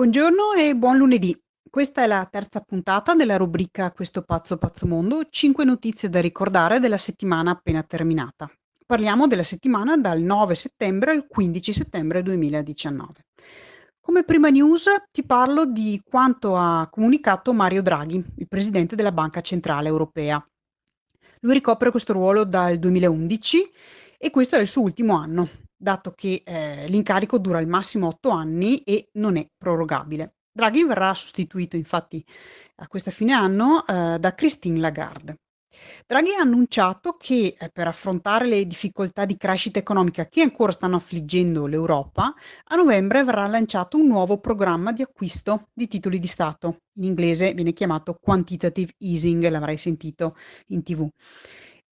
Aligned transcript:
Buongiorno 0.00 0.54
e 0.56 0.74
buon 0.74 0.96
lunedì. 0.96 1.38
Questa 1.68 2.02
è 2.02 2.06
la 2.06 2.26
terza 2.30 2.60
puntata 2.60 3.14
della 3.14 3.36
rubrica 3.36 3.92
Questo 3.92 4.22
pazzo 4.22 4.56
pazzo 4.56 4.86
mondo, 4.86 5.26
5 5.28 5.62
notizie 5.62 6.08
da 6.08 6.22
ricordare 6.22 6.80
della 6.80 6.96
settimana 6.96 7.50
appena 7.50 7.82
terminata. 7.82 8.50
Parliamo 8.86 9.26
della 9.26 9.42
settimana 9.42 9.98
dal 9.98 10.22
9 10.22 10.54
settembre 10.54 11.10
al 11.10 11.26
15 11.26 11.72
settembre 11.74 12.22
2019. 12.22 13.26
Come 14.00 14.24
prima 14.24 14.48
news 14.48 14.86
ti 15.12 15.22
parlo 15.22 15.66
di 15.66 16.00
quanto 16.02 16.56
ha 16.56 16.88
comunicato 16.90 17.52
Mario 17.52 17.82
Draghi, 17.82 18.24
il 18.36 18.48
presidente 18.48 18.96
della 18.96 19.12
Banca 19.12 19.42
Centrale 19.42 19.88
Europea. 19.88 20.42
Lui 21.40 21.52
ricopre 21.52 21.90
questo 21.90 22.14
ruolo 22.14 22.44
dal 22.44 22.78
2011 22.78 23.70
e 24.16 24.30
questo 24.30 24.56
è 24.56 24.60
il 24.60 24.66
suo 24.66 24.80
ultimo 24.80 25.14
anno 25.14 25.68
dato 25.80 26.12
che 26.12 26.42
eh, 26.44 26.86
l'incarico 26.88 27.38
dura 27.38 27.58
al 27.58 27.66
massimo 27.66 28.08
otto 28.08 28.28
anni 28.28 28.82
e 28.82 29.08
non 29.14 29.36
è 29.36 29.48
prorogabile. 29.56 30.34
Draghi 30.52 30.84
verrà 30.84 31.14
sostituito 31.14 31.76
infatti 31.76 32.24
a 32.76 32.88
questa 32.88 33.10
fine 33.10 33.32
anno 33.32 33.86
eh, 33.86 34.18
da 34.18 34.34
Christine 34.34 34.78
Lagarde. 34.78 35.38
Draghi 36.06 36.34
ha 36.34 36.42
annunciato 36.42 37.16
che 37.16 37.56
eh, 37.58 37.70
per 37.70 37.86
affrontare 37.86 38.46
le 38.46 38.66
difficoltà 38.66 39.24
di 39.24 39.36
crescita 39.36 39.78
economica 39.78 40.26
che 40.26 40.42
ancora 40.42 40.72
stanno 40.72 40.96
affliggendo 40.96 41.66
l'Europa, 41.66 42.34
a 42.64 42.76
novembre 42.76 43.24
verrà 43.24 43.46
lanciato 43.46 43.96
un 43.96 44.08
nuovo 44.08 44.38
programma 44.38 44.92
di 44.92 45.02
acquisto 45.02 45.68
di 45.72 45.86
titoli 45.86 46.18
di 46.18 46.26
Stato. 46.26 46.80
In 46.96 47.04
inglese 47.04 47.54
viene 47.54 47.72
chiamato 47.72 48.18
quantitative 48.20 48.92
easing, 48.98 49.48
l'avrai 49.48 49.78
sentito 49.78 50.36
in 50.68 50.82
tv. 50.82 51.08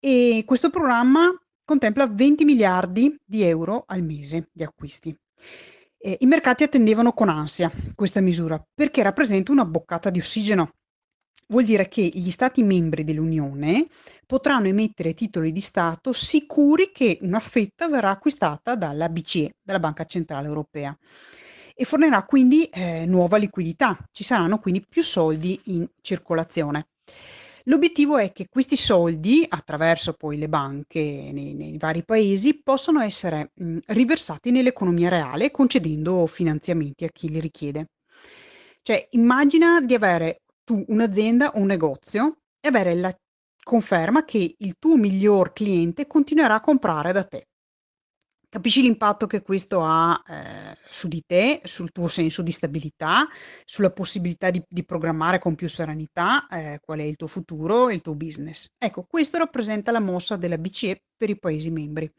E 0.01 0.43
questo 0.45 0.70
programma 0.70 1.32
contempla 1.69 2.07
20 2.07 2.47
miliardi 2.47 3.15
di 3.23 3.43
euro 3.43 3.85
al 3.87 4.03
mese 4.03 4.49
di 4.51 4.63
acquisti. 4.63 5.15
Eh, 5.99 6.17
I 6.21 6.25
mercati 6.25 6.63
attendevano 6.63 7.13
con 7.13 7.29
ansia 7.29 7.71
questa 7.95 8.23
misura 8.23 8.59
perché 8.75 9.03
rappresenta 9.03 9.53
una 9.53 9.67
boccata 9.67 10.09
di 10.09 10.19
ossigeno. 10.19 10.73
Vuol 11.49 11.65
dire 11.65 11.88
che 11.88 12.01
gli 12.02 12.30
Stati 12.30 12.63
membri 12.63 13.05
dell'Unione 13.05 13.87
potranno 14.25 14.69
emettere 14.69 15.13
titoli 15.13 15.52
di 15.52 15.60
Stato 15.60 16.15
sicuri 16.15 16.91
che 16.91 17.19
una 17.21 17.41
fetta 17.41 17.87
verrà 17.87 18.10
acquistata 18.13 18.75
dalla 18.75 19.10
BCE, 19.10 19.57
dalla 19.63 19.79
Banca 19.79 20.07
Centrale 20.07 20.47
Europea, 20.47 20.97
e 21.75 21.85
fornirà 21.85 22.25
quindi 22.25 22.65
eh, 22.65 23.05
nuova 23.05 23.37
liquidità. 23.37 23.95
Ci 24.10 24.25
saranno 24.25 24.59
quindi 24.59 24.82
più 24.88 25.03
soldi 25.03 25.60
in 25.65 25.87
circolazione. 26.01 26.88
L'obiettivo 27.69 28.16
è 28.16 28.33
che 28.33 28.49
questi 28.49 28.77
soldi, 28.77 29.45
attraverso 29.47 30.15
poi 30.15 30.38
le 30.38 30.49
banche 30.49 31.01
nei, 31.33 31.52
nei 31.52 31.77
vari 31.77 32.02
paesi, 32.02 32.63
possano 32.63 33.01
essere 33.01 33.51
mh, 33.55 33.79
riversati 33.88 34.51
nell'economia 34.51 35.10
reale 35.10 35.51
concedendo 35.51 36.27
finanziamenti 36.27 37.05
a 37.05 37.10
chi 37.10 37.29
li 37.29 37.41
richiede. 37.41 37.91
Cioè, 38.80 39.09
immagina 39.10 39.83
di 39.83 39.93
avere 39.93 40.41
tu 40.65 40.83
un'azienda 40.88 41.52
o 41.52 41.59
un 41.59 41.66
negozio 41.66 42.38
e 42.59 42.69
avere 42.69 42.95
la 42.95 43.15
conferma 43.63 44.25
che 44.25 44.55
il 44.57 44.77
tuo 44.79 44.97
miglior 44.97 45.53
cliente 45.53 46.07
continuerà 46.07 46.55
a 46.55 46.60
comprare 46.60 47.13
da 47.13 47.25
te. 47.25 47.48
Capisci 48.52 48.80
l'impatto 48.80 49.27
che 49.27 49.43
questo 49.43 49.82
ha, 49.85 50.23
ehm, 50.27 50.73
su 50.88 51.07
di 51.07 51.23
te, 51.27 51.60
sul 51.65 51.93
tuo 51.93 52.09
senso 52.09 52.41
di 52.41 52.51
stabilità, 52.51 53.27
sulla 53.66 53.91
possibilità 53.91 54.49
di 54.51 54.63
di 54.66 54.85
programmare 54.87 55.38
con 55.38 55.54
più 55.54 55.68
serenità, 55.68 56.46
ehm, 56.51 56.79
qual 56.80 57.01
è 57.01 57.02
il 57.02 57.16
tuo 57.16 57.26
futuro 57.26 57.91
e 57.91 57.96
il 57.96 58.01
tuo 58.01 58.15
business. 58.15 58.71
Ecco, 58.79 59.04
questo 59.07 59.37
rappresenta 59.37 59.91
la 59.93 60.01
mossa 60.01 60.37
della 60.37 60.57
BCE 60.57 61.02
per 61.15 61.29
i 61.29 61.38
paesi 61.38 61.69
membri. 61.71 62.10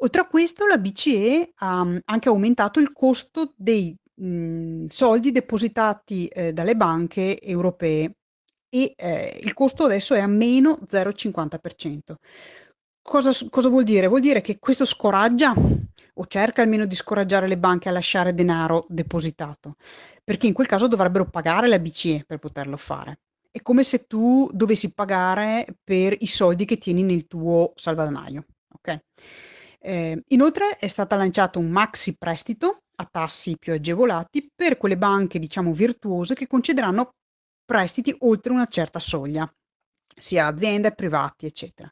Oltre 0.00 0.20
a 0.20 0.26
questo 0.26 0.66
la 0.66 0.76
BCE 0.76 1.52
ha, 1.56 1.82
mhmm, 1.82 2.00
anche 2.04 2.28
aumentato 2.28 2.78
il 2.78 2.92
costo 2.92 3.54
dei, 3.56 3.96
mhmm, 4.16 4.86
soldi 4.88 5.30
depositati, 5.32 6.26
ehm, 6.28 6.50
dalle 6.50 6.76
banche 6.76 7.40
europee 7.40 8.16
e, 8.68 8.92
ehm, 8.96 9.38
il 9.42 9.54
costo 9.54 9.84
adesso 9.84 10.12
è 10.14 10.20
a 10.20 10.26
meno 10.26 10.78
0,50%. 10.86 12.18
Cosa, 13.08 13.32
cosa 13.48 13.70
vuol 13.70 13.84
dire? 13.84 14.06
Vuol 14.06 14.20
dire 14.20 14.42
che 14.42 14.58
questo 14.58 14.84
scoraggia 14.84 15.54
o 15.54 16.26
cerca 16.26 16.60
almeno 16.60 16.84
di 16.84 16.94
scoraggiare 16.94 17.48
le 17.48 17.56
banche 17.56 17.88
a 17.88 17.92
lasciare 17.92 18.34
denaro 18.34 18.84
depositato, 18.86 19.76
perché 20.22 20.46
in 20.46 20.52
quel 20.52 20.66
caso 20.66 20.88
dovrebbero 20.88 21.30
pagare 21.30 21.68
la 21.68 21.78
BCE 21.78 22.24
per 22.26 22.38
poterlo 22.38 22.76
fare. 22.76 23.20
È 23.50 23.62
come 23.62 23.82
se 23.82 24.04
tu 24.06 24.46
dovessi 24.52 24.92
pagare 24.92 25.78
per 25.82 26.14
i 26.18 26.26
soldi 26.26 26.66
che 26.66 26.76
tieni 26.76 27.02
nel 27.02 27.26
tuo 27.26 27.72
salvadanaio. 27.76 28.44
Okay? 28.74 28.98
Eh, 29.78 30.22
inoltre 30.28 30.76
è 30.76 30.86
stato 30.86 31.16
lanciato 31.16 31.58
un 31.58 31.70
maxi 31.70 32.18
prestito 32.18 32.82
a 32.96 33.08
tassi 33.10 33.56
più 33.56 33.72
agevolati 33.72 34.50
per 34.54 34.76
quelle 34.76 34.98
banche, 34.98 35.38
diciamo, 35.38 35.72
virtuose 35.72 36.34
che 36.34 36.46
concederanno 36.46 37.14
prestiti 37.64 38.14
oltre 38.18 38.52
una 38.52 38.66
certa 38.66 38.98
soglia, 38.98 39.50
sia 40.14 40.44
aziende, 40.44 40.92
privati, 40.92 41.46
eccetera. 41.46 41.90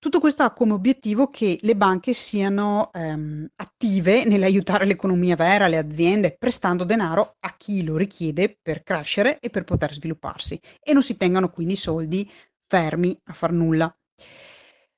Tutto 0.00 0.20
questo 0.20 0.44
ha 0.44 0.52
come 0.52 0.74
obiettivo 0.74 1.28
che 1.28 1.58
le 1.60 1.74
banche 1.74 2.12
siano 2.12 2.92
ehm, 2.92 3.48
attive 3.56 4.24
nell'aiutare 4.24 4.84
l'economia 4.84 5.34
vera, 5.34 5.66
le 5.66 5.76
aziende, 5.76 6.36
prestando 6.38 6.84
denaro 6.84 7.34
a 7.40 7.56
chi 7.56 7.82
lo 7.82 7.96
richiede 7.96 8.56
per 8.62 8.84
crescere 8.84 9.40
e 9.40 9.50
per 9.50 9.64
poter 9.64 9.92
svilupparsi 9.92 10.60
e 10.80 10.92
non 10.92 11.02
si 11.02 11.16
tengano 11.16 11.50
quindi 11.50 11.74
soldi 11.74 12.30
fermi 12.68 13.18
a 13.24 13.32
far 13.32 13.50
nulla. 13.50 13.92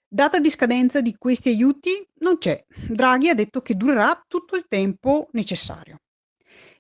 Data 0.07 0.39
di 0.39 0.51
scadenza 0.51 1.01
di 1.01 1.17
questi 1.17 1.49
aiuti 1.49 2.07
non 2.19 2.37
c'è. 2.37 2.63
Draghi 2.69 3.31
ha 3.31 3.35
detto 3.35 3.63
che 3.63 3.77
durerà 3.77 4.23
tutto 4.29 4.55
il 4.55 4.67
tempo 4.69 5.29
necessario. 5.33 6.01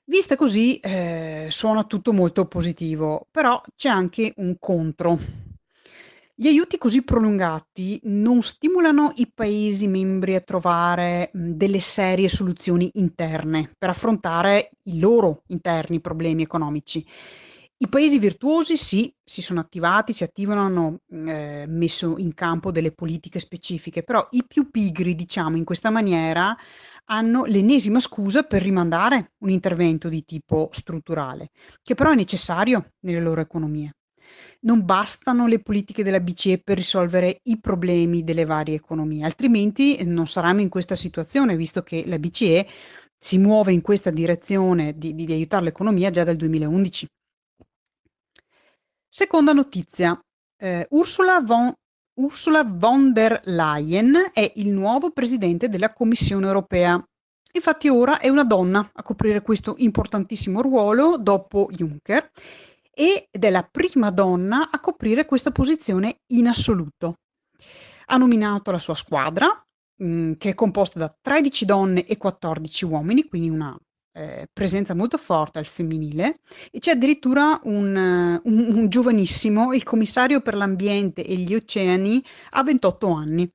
Vista 0.04 0.36
così 0.36 0.78
eh, 0.80 1.46
suona 1.48 1.84
tutto 1.84 2.12
molto 2.12 2.46
positivo, 2.46 3.28
però 3.30 3.58
c'è 3.76 3.88
anche 3.88 4.34
un 4.36 4.56
contro 4.58 5.48
gli 6.40 6.46
aiuti 6.46 6.78
così 6.78 7.02
prolungati 7.02 8.00
non 8.04 8.40
stimolano 8.40 9.12
i 9.16 9.30
Paesi 9.30 9.86
membri 9.88 10.34
a 10.36 10.40
trovare, 10.40 11.28
delle 11.34 11.80
serie 11.80 12.30
soluzioni 12.30 12.88
interne 12.94 13.70
per 13.76 13.90
affrontare 13.90 14.70
i 14.84 14.98
loro 14.98 15.42
interni 15.48 16.00
problemi 16.00 16.40
economici. 16.40 17.06
I 17.76 17.88
Paesi 17.90 18.18
virtuosi 18.18 18.78
sì, 18.78 19.14
si 19.22 19.42
sono 19.42 19.60
attivati, 19.60 20.14
si 20.14 20.24
attivano, 20.24 20.62
hanno, 20.62 21.00
ehm, 21.10 21.70
messo 21.76 22.16
in 22.16 22.32
campo 22.32 22.70
delle 22.70 22.92
politiche 22.92 23.38
specifiche, 23.38 24.02
però 24.02 24.26
i 24.30 24.42
più 24.46 24.70
pigri, 24.70 25.14
diciamo 25.14 25.58
in 25.58 25.64
questa 25.64 25.90
maniera, 25.90 26.56
hanno 27.10 27.44
l'ennesima 27.44 27.98
scusa 28.00 28.44
per 28.44 28.62
rimandare 28.62 29.32
un 29.40 29.50
intervento 29.50 30.08
di 30.08 30.24
tipo 30.24 30.70
strutturale, 30.72 31.50
che 31.82 31.94
però 31.94 32.12
è 32.12 32.14
necessario 32.14 32.92
nelle 33.00 33.20
loro 33.20 33.42
economie. 33.42 33.92
Non 34.62 34.84
bastano 34.84 35.46
le 35.46 35.60
politiche 35.60 36.02
della 36.02 36.20
BCE 36.20 36.58
per 36.58 36.76
risolvere 36.76 37.40
i 37.44 37.58
problemi 37.58 38.24
delle 38.24 38.44
varie 38.44 38.74
economie, 38.74 39.24
altrimenti 39.24 40.04
non 40.04 40.26
saremmo 40.26 40.60
in 40.60 40.68
questa 40.68 40.94
situazione, 40.94 41.56
visto 41.56 41.82
che 41.82 42.04
la 42.06 42.18
BCE 42.18 42.66
si 43.22 43.38
muove 43.38 43.72
in 43.72 43.82
questa 43.82 44.10
direzione 44.10 44.96
di, 44.96 45.14
di, 45.14 45.26
di 45.26 45.32
aiutare 45.32 45.64
l'economia 45.64 46.10
già 46.10 46.24
dal 46.24 46.36
2011. 46.36 47.06
Seconda 49.08 49.52
notizia, 49.52 50.18
eh, 50.56 50.86
Ursula, 50.90 51.40
von, 51.40 51.72
Ursula 52.14 52.64
von 52.64 53.12
der 53.12 53.40
Leyen 53.44 54.30
è 54.32 54.52
il 54.56 54.68
nuovo 54.68 55.10
presidente 55.10 55.68
della 55.68 55.92
Commissione 55.92 56.46
europea. 56.46 57.02
Infatti 57.52 57.88
ora 57.88 58.20
è 58.20 58.28
una 58.28 58.44
donna 58.44 58.88
a 58.92 59.02
coprire 59.02 59.42
questo 59.42 59.74
importantissimo 59.78 60.62
ruolo 60.62 61.18
dopo 61.18 61.68
Juncker 61.72 62.30
ed 63.00 63.42
è 63.42 63.48
la 63.48 63.62
prima 63.62 64.10
donna 64.10 64.68
a 64.70 64.78
coprire 64.78 65.24
questa 65.24 65.50
posizione 65.50 66.18
in 66.34 66.48
assoluto. 66.48 67.20
Ha 68.06 68.18
nominato 68.18 68.70
la 68.70 68.78
sua 68.78 68.94
squadra, 68.94 69.46
mh, 69.96 70.04
mm, 70.04 70.32
che 70.34 70.50
è 70.50 70.54
composta 70.54 70.98
da 70.98 71.16
13 71.18 71.64
donne 71.64 72.04
e 72.04 72.18
14 72.18 72.84
uomini, 72.84 73.26
quindi 73.26 73.48
una 73.48 73.74
eh, 74.12 74.48
presenza 74.52 74.94
molto 74.94 75.16
forte 75.16 75.58
al 75.58 75.64
femminile, 75.64 76.40
e 76.70 76.78
c'è 76.78 76.90
addirittura 76.90 77.58
un, 77.64 77.96
un, 78.44 78.74
un 78.74 78.88
giovanissimo, 78.90 79.72
il 79.72 79.82
commissario 79.82 80.42
per 80.42 80.54
l'ambiente 80.54 81.24
e 81.24 81.36
gli 81.36 81.54
oceani, 81.54 82.22
a 82.50 82.62
28 82.62 83.10
anni. 83.12 83.50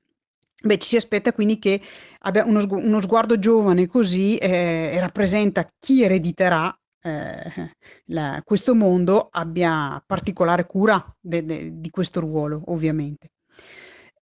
Beh, 0.60 0.78
ci 0.78 0.88
si 0.88 0.96
aspetta 0.96 1.32
quindi 1.32 1.60
che 1.60 1.80
abbia 2.20 2.44
uno, 2.44 2.66
uno 2.68 3.00
sguardo 3.00 3.38
giovane 3.38 3.86
così 3.86 4.36
eh, 4.38 4.98
rappresenta 4.98 5.70
chi 5.78 6.02
erediterà 6.02 6.76
eh, 7.06 7.70
la, 8.06 8.42
questo 8.44 8.74
mondo 8.74 9.28
abbia 9.30 10.02
particolare 10.04 10.66
cura 10.66 11.04
de, 11.20 11.44
de, 11.44 11.70
di 11.80 11.90
questo 11.90 12.20
ruolo, 12.20 12.62
ovviamente. 12.66 13.28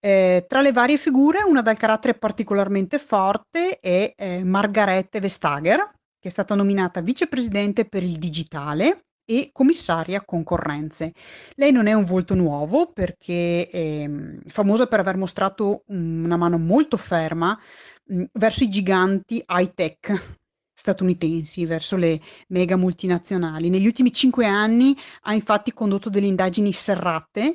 Eh, 0.00 0.44
tra 0.46 0.60
le 0.60 0.72
varie 0.72 0.98
figure, 0.98 1.42
una 1.42 1.62
dal 1.62 1.78
carattere 1.78 2.19
particolarmente 2.19 2.98
forte 2.98 3.78
è 3.81 4.12
eh, 4.14 4.44
Margarete 4.44 5.19
Vestager, 5.19 5.78
che 6.19 6.28
è 6.28 6.31
stata 6.31 6.54
nominata 6.54 7.00
vicepresidente 7.00 7.86
per 7.86 8.02
il 8.02 8.19
digitale 8.19 9.06
e 9.25 9.48
commissaria 9.50 10.22
concorrenze. 10.22 11.12
Lei 11.54 11.72
non 11.72 11.86
è 11.86 11.94
un 11.94 12.04
volto 12.04 12.34
nuovo 12.34 12.92
perché 12.92 13.69
è 13.70 14.06
mm, 14.06 14.40
famosa 14.46 14.86
per 14.86 15.00
aver 15.00 15.16
mostrato 15.16 15.84
una 15.86 16.36
mano 16.36 16.58
molto 16.58 16.98
ferma 16.98 17.58
mm, 18.12 18.25
verso 18.32 18.64
i 18.64 18.69
giganti 18.69 19.42
high 19.48 19.72
tech 19.75 20.42
statunitensi 20.84 21.64
verso 21.64 21.96
le 21.96 22.20
mega 22.48 22.76
multinazionali. 22.76 23.70
Negli 23.70 23.86
ultimi 23.86 24.12
cinque 24.12 24.44
anni 24.44 24.94
ha 25.22 25.32
infatti 25.32 25.72
condotto 25.72 26.10
delle 26.10 26.26
indagini 26.26 26.75
serrate 26.75 27.54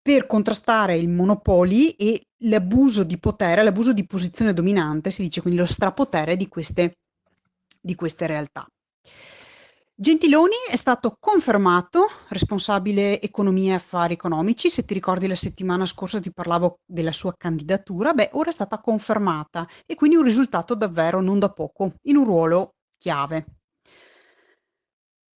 per 0.00 0.26
contrastare 0.26 0.96
i 0.96 1.06
monopoli 1.06 1.90
e 1.90 2.28
l'abuso 2.44 3.02
di 3.02 3.18
potere, 3.18 3.62
l'abuso 3.62 3.92
di 3.92 4.06
posizione 4.06 4.54
dominante, 4.54 5.10
si 5.10 5.20
dice 5.20 5.42
quindi 5.42 5.60
lo 5.60 5.66
strapotere 5.66 6.36
di 6.36 6.48
queste, 6.48 6.96
di 7.78 7.94
queste 7.94 8.26
realtà. 8.26 8.66
Gentiloni 10.00 10.54
è 10.70 10.76
stato 10.76 11.16
confermato 11.18 12.06
responsabile 12.28 13.20
economia 13.20 13.72
e 13.72 13.74
affari 13.74 14.14
economici. 14.14 14.70
Se 14.70 14.84
ti 14.84 14.94
ricordi 14.94 15.26
la 15.26 15.34
settimana 15.34 15.86
scorsa 15.86 16.20
ti 16.20 16.30
parlavo 16.32 16.78
della 16.86 17.10
sua 17.10 17.34
candidatura, 17.36 18.14
beh, 18.14 18.30
ora 18.34 18.50
è 18.50 18.52
stata 18.52 18.78
confermata 18.78 19.66
e 19.84 19.96
quindi 19.96 20.14
un 20.14 20.22
risultato 20.22 20.76
davvero 20.76 21.20
non 21.20 21.40
da 21.40 21.50
poco, 21.50 21.94
in 22.02 22.16
un 22.16 22.24
ruolo 22.24 22.74
chiave. 22.96 23.44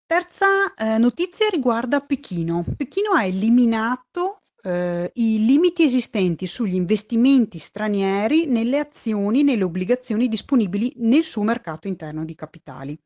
Terza 0.06 0.72
eh, 0.76 0.96
notizia 0.96 1.48
riguarda 1.48 1.98
Pechino. 1.98 2.64
Pechino 2.76 3.14
ha 3.14 3.24
eliminato 3.24 4.42
eh, 4.62 5.10
i 5.14 5.44
limiti 5.44 5.82
esistenti 5.82 6.46
sugli 6.46 6.74
investimenti 6.74 7.58
stranieri 7.58 8.46
nelle 8.46 8.78
azioni, 8.78 9.42
nelle 9.42 9.64
obbligazioni 9.64 10.28
disponibili 10.28 10.92
nel 10.96 11.24
suo 11.24 11.42
mercato 11.42 11.88
interno 11.88 12.24
di 12.24 12.34
capitali. 12.34 12.98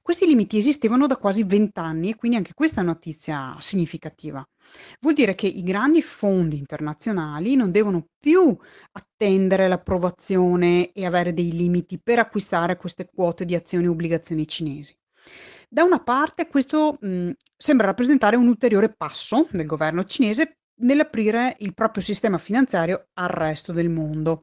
Questi 0.00 0.26
limiti 0.26 0.56
esistevano 0.56 1.06
da 1.06 1.16
quasi 1.16 1.44
vent'anni 1.44 2.10
e 2.10 2.16
quindi 2.16 2.36
anche 2.36 2.54
questa 2.54 2.80
è 2.80 2.82
una 2.82 2.92
notizia 2.92 3.56
significativa. 3.58 4.46
Vuol 5.00 5.14
dire 5.14 5.34
che 5.34 5.46
i 5.46 5.62
grandi 5.62 6.02
fondi 6.02 6.56
internazionali 6.56 7.56
non 7.56 7.70
devono 7.70 8.06
più 8.18 8.56
attendere 8.92 9.68
l'approvazione 9.68 10.92
e 10.92 11.04
avere 11.04 11.34
dei 11.34 11.52
limiti 11.52 12.00
per 12.00 12.18
acquistare 12.18 12.76
queste 12.76 13.08
quote 13.12 13.44
di 13.44 13.54
azioni 13.54 13.84
e 13.84 13.88
obbligazioni 13.88 14.46
cinesi. 14.46 14.96
Da 15.68 15.84
una 15.84 16.02
parte 16.02 16.48
questo 16.48 16.96
mh, 17.00 17.30
sembra 17.56 17.86
rappresentare 17.86 18.36
un 18.36 18.46
ulteriore 18.46 18.92
passo 18.94 19.48
del 19.50 19.66
governo 19.66 20.04
cinese 20.04 20.58
nell'aprire 20.82 21.56
il 21.60 21.74
proprio 21.74 22.02
sistema 22.02 22.38
finanziario 22.38 23.08
al 23.14 23.28
resto 23.28 23.72
del 23.72 23.88
mondo. 23.88 24.42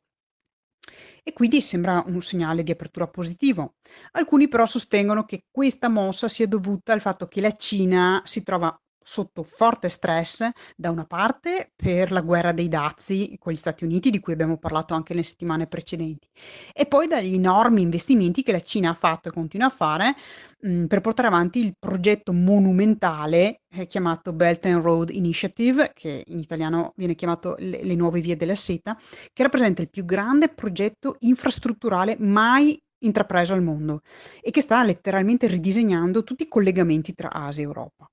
E 1.24 1.34
quindi 1.34 1.62
sembra 1.62 2.04
un 2.08 2.22
segnale 2.22 2.64
di 2.64 2.72
apertura 2.72 3.08
positivo. 3.08 3.76
Alcuni 4.12 4.48
però 4.48 4.66
sostengono 4.66 5.26
che 5.26 5.46
questa 5.52 5.90
mossa 5.90 6.28
sia 6.28 6.48
dovuta 6.48 6.94
al 6.94 7.02
fatto 7.02 7.28
che 7.28 7.42
la 7.42 7.56
Cina 7.56 8.22
si 8.24 8.42
trova 8.44 8.76
sotto 9.10 9.42
forte 9.42 9.90
stress 9.90 10.48
da 10.76 10.92
una 10.92 11.06
parte 11.06 11.72
per 11.76 12.12
la 12.12 12.22
guerra 12.22 12.52
dei 12.52 12.68
dazi 12.68 13.36
con 13.40 13.52
gli 13.52 13.56
Stati 13.56 13.84
Uniti 13.84 14.12
di 14.12 14.20
cui 14.20 14.34
abbiamo 14.34 14.58
parlato 14.60 14.94
anche 14.94 15.14
nelle 15.14 15.26
settimane 15.26 15.66
precedenti 15.66 16.30
e 16.72 16.86
poi 16.86 17.08
dagli 17.08 17.34
enormi 17.34 17.82
investimenti 17.82 18.44
che 18.44 18.52
la 18.52 18.62
Cina 18.62 18.92
ha 18.92 18.94
fatto 18.94 19.28
e 19.28 19.32
continua 19.32 19.66
a 19.66 19.72
fare 19.72 20.14
mh, 20.60 20.72
mm, 20.72 20.86
per 20.86 21.02
portare 21.02 21.28
avanti 21.28 21.66
il 21.66 21.74
progetto 21.80 22.34
monumentale 22.34 23.62
eh, 23.68 23.88
chiamato 23.88 24.32
Belt 24.32 24.66
and 24.68 24.84
Road 24.84 25.10
Initiative 25.10 25.92
che 25.96 26.24
in 26.28 26.38
italiano 26.38 26.94
viene 26.96 27.16
chiamato 27.16 27.56
le, 27.58 27.84
le 27.84 27.96
nuove 27.96 28.22
vie 28.22 28.38
della 28.38 28.54
seta 28.54 28.96
che 29.34 29.42
rappresenta 29.42 29.82
il 29.82 29.90
più 29.90 30.06
grande 30.06 30.50
progetto 30.50 31.16
infrastrutturale 31.22 32.16
mai 32.20 32.80
intrapreso 33.00 33.56
al 33.56 33.64
mondo 33.64 34.02
e 34.40 34.52
che 34.52 34.62
sta 34.62 34.84
letteralmente 34.84 35.48
ridisegnando 35.48 36.24
tutti 36.24 36.44
i 36.44 36.48
collegamenti 36.48 37.16
tra 37.16 37.32
Asia 37.32 37.64
e 37.64 37.66
Europa. 37.66 38.08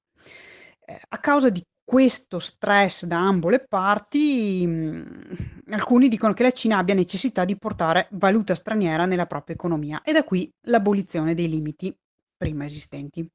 Eh, 0.88 1.00
a 1.08 1.18
causa 1.18 1.48
di 1.48 1.60
questo 1.82 2.38
stress 2.38 3.04
da 3.06 3.18
ambo 3.18 3.48
le 3.48 3.58
parti, 3.58 4.64
mh, 4.64 4.70
mm, 4.70 5.72
alcuni 5.72 6.08
dicono 6.08 6.32
che 6.32 6.44
la 6.44 6.52
Cina 6.52 6.78
abbia 6.78 6.94
necessità 6.94 7.44
di 7.44 7.58
portare 7.58 8.06
valuta 8.12 8.54
straniera 8.54 9.04
nella 9.04 9.26
propria 9.26 9.56
economia 9.56 10.02
e 10.02 10.12
da 10.12 10.22
qui 10.22 10.48
l'abolizione 10.66 11.34
dei 11.34 11.48
limiti 11.48 11.96
prima 12.36 12.64
esistenti. 12.64 13.28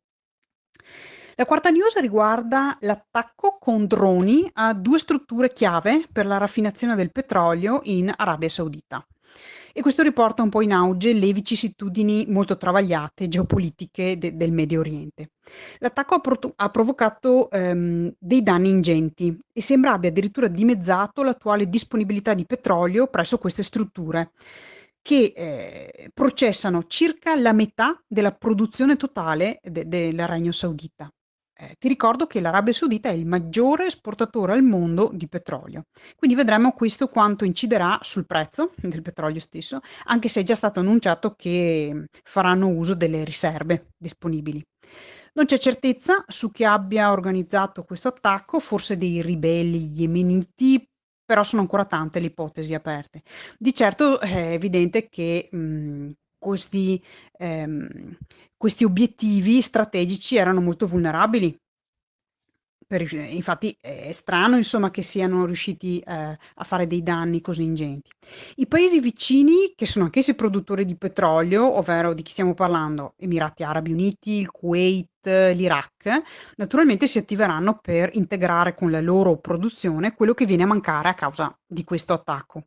La 1.35 1.45
quarta 1.45 1.69
news 1.71 1.97
riguarda 1.99 2.77
l'attacco 2.81 3.57
con 3.59 3.85
droni 3.85 4.49
a 4.53 4.73
due 4.73 4.99
strutture 4.99 5.51
chiave 5.51 6.05
per 6.11 6.25
la 6.25 6.37
raffinazione 6.37 6.95
del 6.95 7.11
petrolio 7.11 7.81
in 7.83 8.13
Arabia 8.15 8.49
Saudita 8.49 9.05
e 9.73 9.81
questo 9.81 10.03
riporta 10.03 10.41
un 10.43 10.49
po' 10.49 10.61
in 10.61 10.71
auge 10.71 11.13
le 11.13 11.31
vicissitudini 11.33 12.25
molto 12.27 12.57
travagliate 12.57 13.27
geopolitiche 13.27 14.17
de- 14.17 14.35
del 14.35 14.51
Medio 14.51 14.79
Oriente. 14.79 15.31
L'attacco 15.79 16.15
ha, 16.15 16.19
pro- 16.19 16.53
ha 16.55 16.69
provocato 16.69 17.49
ehm, 17.49 18.13
dei 18.17 18.43
danni 18.43 18.69
ingenti 18.69 19.37
e 19.51 19.61
sembra 19.61 19.93
abbia 19.93 20.09
addirittura 20.09 20.47
dimezzato 20.47 21.23
l'attuale 21.23 21.69
disponibilità 21.69 22.33
di 22.33 22.45
petrolio 22.45 23.07
presso 23.07 23.37
queste 23.37 23.63
strutture 23.63 24.31
che 25.01 25.33
eh, 25.35 26.11
processano 26.13 26.83
circa 26.85 27.35
la 27.35 27.53
metà 27.53 27.99
della 28.07 28.31
produzione 28.31 28.95
totale 28.97 29.59
de- 29.63 29.87
del 29.87 30.27
Regno 30.27 30.51
Saudita. 30.51 31.11
Eh, 31.61 31.75
ti 31.77 31.87
ricordo 31.87 32.25
che 32.25 32.39
l'Arabia 32.39 32.73
Saudita 32.73 33.09
è 33.09 33.11
il 33.11 33.27
maggiore 33.27 33.85
esportatore 33.85 34.53
al 34.53 34.63
mondo 34.63 35.11
di 35.13 35.27
petrolio, 35.27 35.83
quindi 36.15 36.35
vedremo 36.35 36.71
questo 36.71 37.07
quanto 37.07 37.45
inciderà 37.45 37.99
sul 38.01 38.25
prezzo 38.25 38.71
del 38.77 39.03
petrolio 39.03 39.39
stesso, 39.39 39.79
anche 40.05 40.27
se 40.27 40.39
è 40.41 40.43
già 40.43 40.55
stato 40.55 40.79
annunciato 40.79 41.35
che 41.35 42.05
faranno 42.23 42.67
uso 42.67 42.95
delle 42.95 43.23
riserve 43.23 43.89
disponibili. 43.95 44.59
Non 45.33 45.45
c'è 45.45 45.59
certezza 45.59 46.23
su 46.27 46.49
chi 46.49 46.63
abbia 46.65 47.11
organizzato 47.11 47.83
questo 47.83 48.07
attacco, 48.07 48.59
forse 48.59 48.97
dei 48.97 49.21
ribelli 49.21 49.91
yemeniti, 49.93 50.83
però 51.23 51.43
sono 51.43 51.61
ancora 51.61 51.85
tante 51.85 52.19
le 52.19 52.25
ipotesi 52.25 52.73
aperte. 52.73 53.21
Di 53.55 53.71
certo 53.71 54.19
è 54.19 54.53
evidente 54.53 55.07
che 55.09 55.47
mh, 55.51 56.09
questi, 56.41 57.01
ehm, 57.37 58.17
questi 58.57 58.83
obiettivi 58.83 59.61
strategici 59.61 60.37
erano 60.37 60.59
molto 60.59 60.87
vulnerabili. 60.87 61.55
Per, 62.87 63.13
infatti 63.13 63.77
è 63.79 64.11
strano 64.11 64.57
insomma, 64.57 64.91
che 64.91 65.01
siano 65.01 65.45
riusciti 65.45 65.99
eh, 65.99 66.13
a 66.13 66.63
fare 66.65 66.87
dei 66.87 67.01
danni 67.03 67.39
così 67.39 67.63
ingenti. 67.63 68.09
I 68.55 68.67
paesi 68.67 68.99
vicini, 68.99 69.71
che 69.75 69.85
sono 69.85 70.05
anch'essi 70.05 70.33
produttori 70.33 70.83
di 70.83 70.97
petrolio, 70.97 71.77
ovvero 71.77 72.13
di 72.13 72.21
chi 72.21 72.31
stiamo 72.31 72.53
parlando, 72.53 73.13
Emirati 73.17 73.63
Arabi 73.63 73.93
Uniti, 73.93 74.39
il 74.39 74.51
Kuwait, 74.51 75.07
l'Iraq, 75.23 76.21
naturalmente 76.57 77.07
si 77.07 77.17
attiveranno 77.17 77.79
per 77.81 78.09
integrare 78.13 78.73
con 78.73 78.91
la 78.91 78.99
loro 78.99 79.37
produzione 79.37 80.13
quello 80.13 80.33
che 80.33 80.45
viene 80.45 80.63
a 80.63 80.67
mancare 80.67 81.07
a 81.07 81.13
causa 81.13 81.57
di 81.65 81.85
questo 81.85 82.11
attacco. 82.11 82.65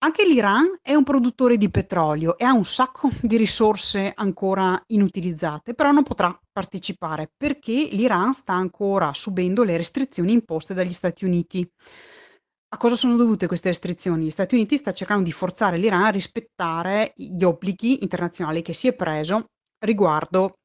Anche 0.00 0.24
l'Iran 0.24 0.78
è 0.80 0.94
un 0.94 1.02
produttore 1.02 1.56
di 1.56 1.70
petrolio 1.70 2.38
e 2.38 2.44
ha 2.44 2.52
un 2.52 2.64
sacco 2.64 3.10
di 3.20 3.36
risorse 3.36 4.12
ancora 4.14 4.80
inutilizzate, 4.86 5.74
però 5.74 5.90
non 5.90 6.04
potrà 6.04 6.38
partecipare 6.52 7.28
perché 7.36 7.88
l'Iran 7.90 8.32
sta 8.32 8.52
ancora 8.52 9.12
subendo 9.12 9.64
le 9.64 9.76
restrizioni 9.76 10.32
imposte 10.32 10.72
dagli 10.72 10.92
Stati 10.92 11.24
Uniti. 11.24 11.68
A 12.70 12.76
cosa 12.76 12.94
sono 12.94 13.16
dovute 13.16 13.48
queste 13.48 13.70
restrizioni? 13.70 14.26
Gli 14.26 14.30
Stati 14.30 14.54
Uniti 14.54 14.76
sta 14.76 14.92
cercando 14.92 15.24
di 15.24 15.32
forzare 15.32 15.78
l'Iran 15.78 16.04
a 16.04 16.10
rispettare 16.10 17.12
gli 17.16 17.42
obblighi 17.42 18.02
internazionali 18.02 18.62
che 18.62 18.74
si 18.74 18.86
è 18.86 18.94
preso 18.94 19.46
riguardo 19.84 20.58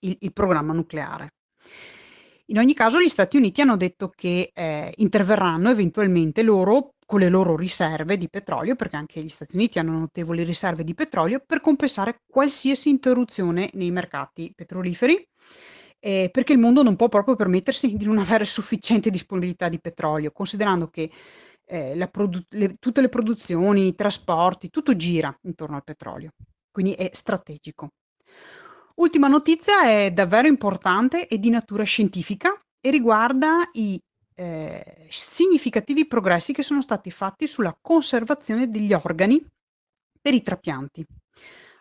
il, 0.00 0.16
il 0.20 0.32
programma 0.32 0.72
nucleare. 0.72 1.34
In 2.48 2.58
ogni 2.58 2.74
caso 2.74 3.00
gli 3.00 3.08
Stati 3.08 3.36
Uniti 3.36 3.62
hanno 3.62 3.76
detto 3.76 4.10
che 4.14 4.50
eh, 4.52 4.92
interverranno 4.96 5.70
eventualmente 5.70 6.42
loro 6.42 6.93
con 7.06 7.20
le 7.20 7.28
loro 7.28 7.56
riserve 7.56 8.16
di 8.16 8.28
petrolio, 8.28 8.76
perché 8.76 8.96
anche 8.96 9.22
gli 9.22 9.28
Stati 9.28 9.54
Uniti 9.54 9.78
hanno 9.78 9.98
notevoli 9.98 10.42
riserve 10.42 10.84
di 10.84 10.94
petrolio, 10.94 11.42
per 11.44 11.60
compensare 11.60 12.20
qualsiasi 12.26 12.88
interruzione 12.88 13.70
nei 13.74 13.90
mercati 13.90 14.52
petroliferi, 14.54 15.26
eh, 16.00 16.28
perché 16.30 16.52
il 16.52 16.58
mondo 16.58 16.82
non 16.82 16.96
può 16.96 17.08
proprio 17.08 17.34
permettersi 17.34 17.96
di 17.96 18.04
non 18.04 18.18
avere 18.18 18.44
sufficiente 18.44 19.10
disponibilità 19.10 19.68
di 19.68 19.80
petrolio, 19.80 20.32
considerando 20.32 20.88
che 20.88 21.10
eh, 21.66 22.08
produ- 22.10 22.44
le, 22.50 22.74
tutte 22.78 23.00
le 23.00 23.08
produzioni, 23.08 23.86
i 23.86 23.94
trasporti, 23.94 24.70
tutto 24.70 24.96
gira 24.96 25.34
intorno 25.42 25.76
al 25.76 25.84
petrolio, 25.84 26.30
quindi 26.70 26.92
è 26.92 27.08
strategico. 27.12 27.88
Ultima 28.96 29.28
notizia 29.28 29.88
è 29.88 30.12
davvero 30.12 30.46
importante 30.46 31.26
e 31.26 31.38
di 31.38 31.50
natura 31.50 31.82
scientifica 31.82 32.54
e 32.80 32.90
riguarda 32.90 33.68
i 33.72 33.98
eh, 34.34 35.06
significativi 35.10 36.06
progressi 36.06 36.52
che 36.52 36.62
sono 36.62 36.82
stati 36.82 37.10
fatti 37.10 37.46
sulla 37.46 37.76
conservazione 37.80 38.68
degli 38.68 38.92
organi 38.92 39.44
per 40.20 40.34
i 40.34 40.42
trapianti. 40.42 41.04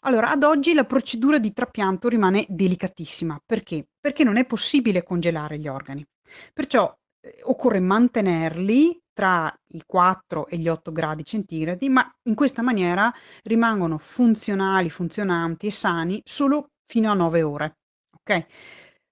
Allora, 0.02 0.32
ad 0.32 0.44
oggi 0.44 0.74
la 0.74 0.84
procedura 0.84 1.40
di 1.40 1.54
trapianto 1.54 2.10
rimane 2.10 2.46
delicatissima. 2.50 3.42
Perché? 3.46 3.88
Perché 4.00 4.24
non 4.24 4.38
è 4.38 4.46
possibile 4.46 5.04
congelare 5.04 5.58
gli 5.58 5.68
organi. 5.68 6.06
Perciò 6.54 6.94
eh, 7.22 7.40
occorre 7.44 7.80
mantenerli 7.80 9.00
tra 9.14 9.54
i 9.70 9.84
4 9.86 10.48
e 10.48 10.58
gli 10.58 10.68
8 10.68 10.92
gradi 10.92 11.24
centigradi, 11.24 11.88
ma 11.88 12.10
in 12.24 12.36
questa 12.36 12.62
maniera 12.62 13.14
rimangono 13.44 13.98
funzionali, 13.98 14.90
funzionanti 14.90 15.68
e 15.68 15.72
sani 15.72 16.22
solo 16.26 16.72
fino 16.86 17.12
a 17.12 17.14
9 17.14 17.42
ore. 17.44 17.78
Ok? 18.18 18.46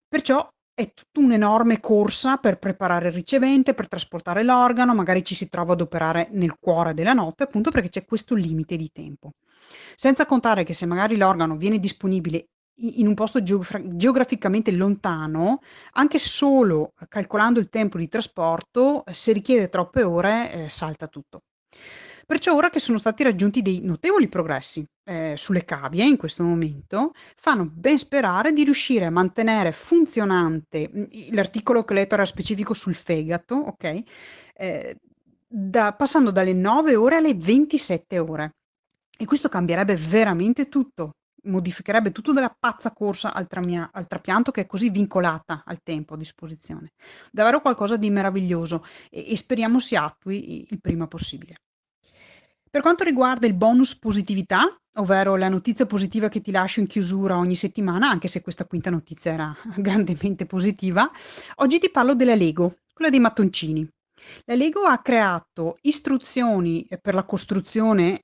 Perciò 0.07 0.45
è 0.82 0.94
tutta 0.94 1.20
un'enorme 1.20 1.80
corsa 1.80 2.38
per 2.38 2.58
preparare 2.58 3.08
il 3.08 3.14
ricevente, 3.14 3.74
per 3.74 3.88
trasportare 3.88 4.44
l'organo, 4.44 4.94
magari 4.94 5.24
ci 5.24 5.36
si 5.36 5.48
trova 5.50 5.74
ad 5.74 5.82
operare 5.82 6.30
nel 6.32 6.58
cuore 6.60 6.94
della 6.94 7.14
notte, 7.14 7.44
appunto 7.44 7.72
perché 7.72 7.90
c'è 7.90 8.06
questo 8.06 8.36
limite 8.36 8.76
di 8.78 8.90
tempo. 8.92 9.34
Senza 9.96 10.26
contare 10.26 10.64
che 10.64 10.74
se 10.74 10.86
magari 10.86 11.18
l'organo 11.18 11.56
viene 11.56 11.80
disponibile 11.80 12.48
in 12.76 13.06
un 13.06 13.14
posto 13.14 13.44
geogra- 13.44 13.82
geograficamente 13.84 14.72
lontano, 14.72 15.60
anche 15.94 16.18
solo 16.18 16.94
calcolando 17.08 17.60
il 17.60 17.70
tempo 17.70 17.98
di 17.98 18.08
trasporto, 18.08 19.04
se 19.12 19.34
richiede 19.34 19.70
troppe 19.70 20.02
ore, 20.02 20.52
eh, 20.52 20.70
salta 20.70 21.08
tutto. 21.08 21.44
Perciò 22.26 22.56
ora 22.56 22.70
che 22.70 22.80
sono 22.80 22.98
stati 22.98 23.24
raggiunti 23.24 23.62
dei 23.62 23.82
notevoli 23.82 24.30
progressi 24.30 24.86
eh, 25.12 25.36
sulle 25.36 25.65
cavie 25.65 26.06
in 26.06 26.15
questo 26.15 26.41
momento, 26.41 27.12
fanno 27.36 27.65
ben 27.65 27.98
sperare 27.98 28.53
di 28.53 28.63
riuscire 28.63 29.06
a 29.06 29.10
mantenere 29.10 29.74
funzionante 29.74 30.89
mm, 30.89 31.03
l'articolo 31.34 31.84
che 31.84 31.91
ho 31.91 31.96
letto 31.98 32.13
era 32.13 32.24
specifico 32.24 32.74
sul 32.74 32.96
fegato, 32.96 33.56
ok? 33.56 34.03
Eh, 34.56 34.98
da, 35.48 35.94
passando 35.94 36.32
dalle 36.32 36.53
9 36.53 36.96
ore 36.96 37.18
alle 37.18 37.36
27 37.36 38.20
ore. 38.20 38.56
E 39.18 39.25
questo 39.25 39.50
cambierebbe 39.50 39.96
veramente 39.96 40.70
tutto, 40.70 41.18
modificherebbe 41.44 42.12
tutto 42.12 42.32
della 42.32 42.56
pazza 42.58 42.91
corsa 42.94 43.34
al, 43.34 43.48
tramia- 43.48 43.89
al 43.91 44.08
trapianto 44.08 44.51
che 44.51 44.62
è 44.62 44.65
così 44.65 44.89
vincolata 44.89 45.63
al 45.65 45.82
tempo 45.84 46.13
a 46.13 46.18
disposizione. 46.18 46.94
Davvero 47.32 47.60
qualcosa 47.60 47.98
di 47.98 48.10
meraviglioso 48.10 48.86
e, 49.10 49.32
e 49.32 49.36
speriamo 49.36 49.80
si 49.80 49.96
attui 49.96 50.68
il 50.72 50.80
prima 50.80 51.08
possibile. 51.08 51.56
Per 52.72 52.82
quanto 52.82 53.04
riguarda 53.04 53.48
il 53.48 53.54
bonus 53.54 53.98
positività, 53.98 54.74
ovvero 54.94 55.36
la 55.36 55.50
notizia 55.50 55.86
positiva 55.86 56.30
che 56.30 56.40
ti 56.40 56.51
lascio 56.51 56.80
in 56.80 56.88
chiusura 56.88 57.36
ogni 57.36 57.58
settimana, 57.58 58.10
anche 58.10 58.30
se 58.30 58.42
questa 58.42 58.63
quinta 58.63 58.90
notizia 58.90 59.34
era 59.34 59.54
grandemente 59.75 60.46
positiva, 60.46 61.12
oggi 61.56 61.80
ti 61.80 61.92
parlo 61.92 62.16
della 62.16 62.34
Lego, 62.34 62.78
quella 62.94 63.12
dei 63.12 63.20
mattoncini. 63.20 63.86
La 64.46 64.56
Lego 64.56 64.84
ha 64.84 65.01
creato 65.01 65.80
istruzioni 65.82 66.88
per 67.01 67.13
la 67.13 67.25
costruzione 67.25 68.22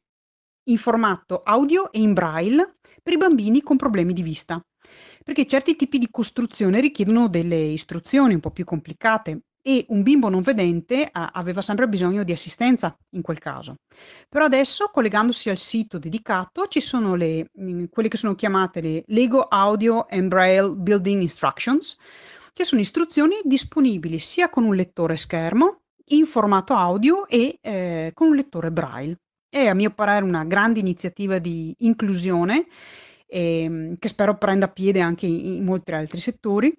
in 0.70 0.77
formato 0.77 1.42
audio 1.44 1.92
e 1.92 2.00
in 2.00 2.13
braille 2.13 2.77
per 3.04 3.12
i 3.12 3.18
bambini 3.18 3.62
con 3.62 3.75
problemi 3.75 4.13
di 4.13 4.22
vista, 4.22 4.62
perché 5.25 5.46
certi 5.46 5.75
tipi 5.75 5.98
di 5.98 6.08
costruzione 6.10 6.80
richiedono 6.80 7.27
delle 7.27 7.58
istruzioni 7.58 8.36
un 8.36 8.39
po' 8.39 8.51
più 8.51 8.63
complicate 8.63 9.42
e 9.62 9.86
un 9.90 10.02
bimbo 10.02 10.30
non 10.30 10.42
vedente 10.42 11.10
aveva 11.12 11.62
sempre 11.62 11.88
bisogno 11.88 12.24
di 12.24 12.32
assistenza 12.32 12.98
in 13.12 13.22
quel 13.22 13.40
caso. 13.40 13.76
Però 14.30 14.46
adesso, 14.46 14.90
collegandosi 14.92 15.50
al 15.50 15.58
sito 15.58 15.98
dedicato, 16.00 16.68
ci 16.68 16.80
sono 16.80 17.16
le, 17.16 17.50
mm, 17.60 17.86
quelle 17.90 18.08
che 18.08 18.18
sono 18.18 18.36
chiamate 18.36 18.82
le 18.82 19.04
Lego 19.08 19.42
Audio 19.42 20.06
and 20.10 20.28
Braille 20.28 20.74
Building 20.74 21.22
Instructions, 21.22 21.98
che 22.54 22.64
sono 22.64 22.82
istruzioni 22.82 23.36
disponibili 23.44 24.20
sia 24.20 24.50
con 24.50 24.64
un 24.64 24.76
lettore 24.76 25.18
schermo 25.18 25.82
in 26.10 26.26
formato 26.26 26.74
audio 26.74 27.28
e 27.28 27.60
eh, 27.62 28.12
con 28.14 28.30
un 28.30 28.36
lettore 28.36 28.72
braille. 28.72 29.20
È 29.50 29.68
a 29.68 29.74
mio 29.74 29.92
parere 29.92 30.24
una 30.24 30.44
grande 30.46 30.80
iniziativa 30.80 31.40
di 31.40 31.76
inclusione 31.80 32.68
eh, 33.28 33.94
che 33.98 34.08
spero 34.08 34.38
prenda 34.38 34.70
piede 34.70 35.02
anche 35.02 35.26
in, 35.26 35.46
in 35.46 35.66
molti 35.66 35.92
altri 35.92 36.20
settori 36.20 36.74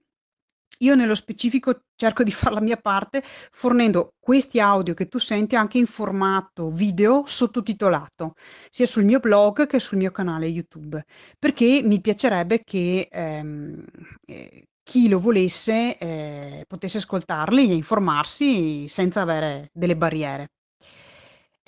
io 0.78 0.94
nello 0.94 1.14
specifico 1.14 1.82
cerco 1.96 2.22
di 2.22 2.30
far 2.30 2.52
la 2.52 2.60
mia 2.60 2.76
parte 2.76 3.22
fornendo 3.50 4.14
questi 4.18 4.60
audio 4.60 4.94
che 4.94 5.06
tu 5.08 5.18
senti 5.18 5.56
anche 5.56 5.78
in 5.78 5.86
formato 5.86 6.70
video 6.70 7.24
sottotitolato, 7.26 8.34
sia 8.70 8.86
sul 8.86 9.04
mio 9.04 9.20
blog 9.20 9.66
che 9.66 9.78
sul 9.80 9.98
mio 9.98 10.10
canale 10.10 10.46
YouTube, 10.46 11.04
perché 11.38 11.80
mi 11.84 12.00
piacerebbe 12.00 12.62
che 12.64 13.08
ehm, 13.10 13.84
eh, 14.26 14.68
chi 14.82 15.08
lo 15.08 15.20
volesse 15.20 15.98
eh, 15.98 16.64
potesse 16.66 16.98
ascoltarli 16.98 17.70
e 17.70 17.74
informarsi 17.74 18.88
senza 18.88 19.20
avere 19.22 19.70
delle 19.72 19.96
barriere. 19.96 20.48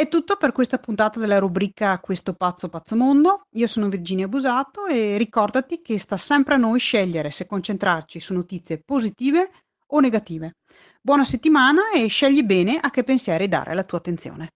È 0.00 0.08
tutto 0.08 0.36
per 0.36 0.52
questa 0.52 0.78
puntata 0.78 1.20
della 1.20 1.38
rubrica 1.38 2.00
Questo 2.00 2.32
pazzo 2.32 2.70
pazzo 2.70 2.96
mondo. 2.96 3.42
Io 3.50 3.66
sono 3.66 3.90
Virginia 3.90 4.28
Busato 4.28 4.86
e 4.86 5.18
ricordati 5.18 5.82
che 5.82 5.98
sta 5.98 6.16
sempre 6.16 6.54
a 6.54 6.56
noi 6.56 6.78
scegliere 6.78 7.30
se 7.30 7.46
concentrarci 7.46 8.18
su 8.18 8.32
notizie 8.32 8.80
positive 8.82 9.50
o 9.88 10.00
negative. 10.00 10.56
Buona 11.02 11.24
settimana 11.24 11.90
e 11.94 12.06
scegli 12.06 12.42
bene 12.42 12.78
a 12.80 12.90
che 12.90 13.04
pensieri 13.04 13.46
dare 13.46 13.74
la 13.74 13.84
tua 13.84 13.98
attenzione. 13.98 14.52